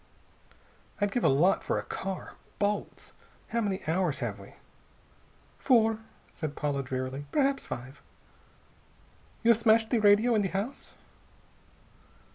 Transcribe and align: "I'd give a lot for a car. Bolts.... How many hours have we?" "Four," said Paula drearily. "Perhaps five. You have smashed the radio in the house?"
"I'd 0.99 1.11
give 1.11 1.23
a 1.23 1.27
lot 1.29 1.63
for 1.63 1.77
a 1.77 1.83
car. 1.83 2.33
Bolts.... 2.57 3.13
How 3.49 3.61
many 3.61 3.81
hours 3.87 4.17
have 4.17 4.39
we?" 4.39 4.55
"Four," 5.59 5.99
said 6.31 6.55
Paula 6.55 6.81
drearily. 6.81 7.27
"Perhaps 7.31 7.65
five. 7.67 8.01
You 9.43 9.51
have 9.51 9.59
smashed 9.59 9.91
the 9.91 9.99
radio 9.99 10.33
in 10.33 10.41
the 10.41 10.47
house?" 10.47 10.95